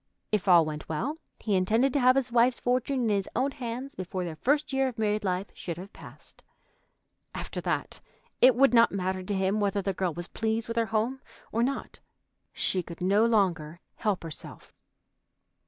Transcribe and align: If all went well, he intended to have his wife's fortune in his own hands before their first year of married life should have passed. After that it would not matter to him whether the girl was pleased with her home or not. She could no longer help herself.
If 0.31 0.47
all 0.47 0.65
went 0.65 0.89
well, 0.89 1.19
he 1.37 1.53
intended 1.53 1.93
to 1.93 1.99
have 1.99 2.15
his 2.15 2.31
wife's 2.31 2.59
fortune 2.59 3.01
in 3.01 3.09
his 3.09 3.29
own 3.35 3.51
hands 3.51 3.93
before 3.93 4.23
their 4.23 4.35
first 4.35 4.73
year 4.73 4.87
of 4.87 4.97
married 4.97 5.23
life 5.23 5.51
should 5.53 5.77
have 5.77 5.93
passed. 5.93 6.41
After 7.35 7.61
that 7.61 8.01
it 8.41 8.55
would 8.55 8.73
not 8.73 8.91
matter 8.91 9.21
to 9.21 9.35
him 9.35 9.59
whether 9.59 9.83
the 9.83 9.93
girl 9.93 10.11
was 10.15 10.27
pleased 10.27 10.67
with 10.67 10.77
her 10.77 10.87
home 10.87 11.21
or 11.51 11.61
not. 11.61 11.99
She 12.51 12.81
could 12.81 12.99
no 12.99 13.27
longer 13.27 13.79
help 13.97 14.23
herself. 14.23 14.73